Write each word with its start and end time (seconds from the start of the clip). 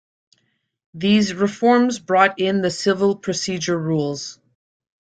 These 0.95 1.35
reforms 1.35 1.99
brought 1.99 2.39
in 2.39 2.61
the 2.63 2.71
Civil 2.71 3.15
Procedure 3.17 3.77
Rules. 3.77 4.39